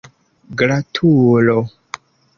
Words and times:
gratulo 0.57 1.57